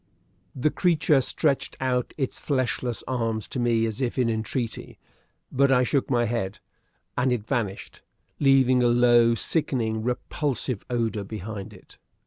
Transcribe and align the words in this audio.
The 0.55 0.71
creature 0.71 1.21
stretched 1.21 1.75
out 1.79 2.11
its 2.17 2.39
fleshless 2.39 3.03
arms 3.07 3.47
to 3.49 3.59
me 3.59 3.85
as 3.85 4.01
if 4.01 4.17
in 4.17 4.31
entreaty, 4.31 4.97
but 5.51 5.71
I 5.71 5.83
shook 5.83 6.09
my 6.09 6.25
head; 6.25 6.57
and 7.15 7.31
it 7.31 7.45
vanished, 7.45 8.01
leaving 8.39 8.81
a 8.81 8.87
low, 8.87 9.35
sickening, 9.35 10.01
repulsive 10.01 10.83
odor 10.89 11.23
behind 11.23 11.71
it. 11.71 11.99